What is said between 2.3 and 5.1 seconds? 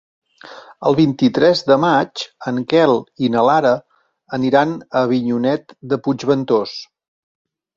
en Quel i na Lara aniran a